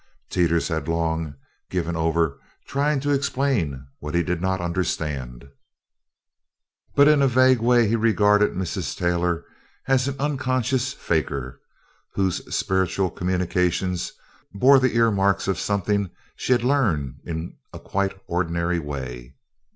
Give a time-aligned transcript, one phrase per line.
[0.31, 1.35] Teeters had long since
[1.69, 5.47] given over trying to explain what he did not understand,
[6.95, 8.97] but in a vague way he regarded Mrs.
[8.97, 9.45] Taylor
[9.87, 11.59] as an unconscious fakir,
[12.15, 14.11] whose spiritual communications
[14.51, 19.35] bore the earmarks of something she had learned in a quite ordinary way.